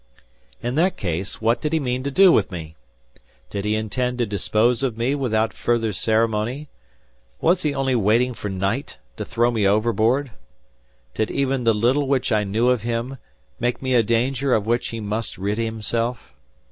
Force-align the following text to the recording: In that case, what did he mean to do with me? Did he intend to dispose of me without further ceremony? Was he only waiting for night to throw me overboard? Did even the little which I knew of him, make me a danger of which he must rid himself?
In 0.63 0.73
that 0.73 0.97
case, 0.97 1.41
what 1.41 1.61
did 1.61 1.73
he 1.73 1.79
mean 1.79 2.01
to 2.01 2.09
do 2.09 2.31
with 2.31 2.49
me? 2.51 2.75
Did 3.51 3.65
he 3.65 3.75
intend 3.75 4.17
to 4.17 4.25
dispose 4.25 4.81
of 4.81 4.97
me 4.97 5.13
without 5.13 5.53
further 5.53 5.93
ceremony? 5.93 6.69
Was 7.39 7.61
he 7.61 7.75
only 7.75 7.93
waiting 7.93 8.33
for 8.33 8.49
night 8.49 8.97
to 9.17 9.23
throw 9.23 9.51
me 9.51 9.67
overboard? 9.67 10.31
Did 11.13 11.29
even 11.29 11.65
the 11.65 11.75
little 11.75 12.07
which 12.07 12.31
I 12.31 12.43
knew 12.43 12.69
of 12.69 12.81
him, 12.81 13.19
make 13.59 13.79
me 13.83 13.93
a 13.93 14.01
danger 14.01 14.55
of 14.55 14.65
which 14.65 14.87
he 14.87 14.99
must 14.99 15.37
rid 15.37 15.59
himself? 15.59 16.33